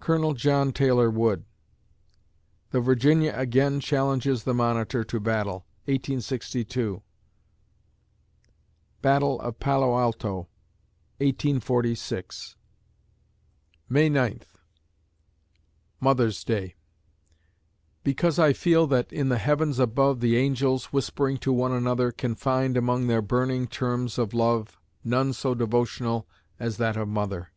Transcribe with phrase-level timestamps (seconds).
[0.00, 0.32] COL.
[0.32, 1.44] JOHN TAYLOR WOOD
[2.70, 7.02] The "Virginia" again challenges the "Monitor" to battle, 1862
[9.02, 10.48] Battle of Palo Alto,
[11.18, 12.56] 1846
[13.90, 14.56] May Ninth
[16.00, 16.74] MOTHERS' DAY
[18.02, 22.34] Because I feel that, in the Heavens above The angels, whispering to one another, Can
[22.34, 26.26] find, among their burning terms of love, None so devotional
[26.58, 27.48] as that of "Mother."